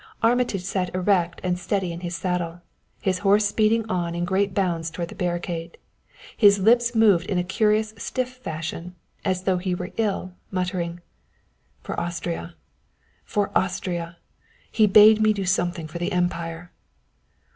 Armitage 0.23 0.63
sat 0.63 0.95
erect 0.95 1.39
and 1.43 1.59
steady 1.59 1.91
in 1.91 1.99
his 1.99 2.15
saddle, 2.15 2.61
his 3.03 3.19
horse 3.19 3.45
speeding 3.45 3.87
on 3.87 4.15
in 4.15 4.25
great 4.25 4.55
bounds 4.55 4.89
toward 4.89 5.09
the 5.09 5.13
barricade. 5.13 5.77
His 6.35 6.57
lips 6.57 6.95
moved 6.95 7.27
in 7.27 7.37
a 7.37 7.43
curious 7.43 7.93
stiff 7.99 8.37
fashion, 8.37 8.95
as 9.23 9.43
though 9.43 9.59
he 9.59 9.75
were 9.75 9.91
ill, 9.97 10.33
muttering: 10.49 11.01
"For 11.83 11.99
Austria! 11.99 12.55
For 13.25 13.55
Austria! 13.55 14.17
He 14.71 14.87
bade 14.87 15.21
me 15.21 15.33
do 15.33 15.45
something 15.45 15.85
for 15.87 15.99
the 15.99 16.11
Empire!" 16.13 16.71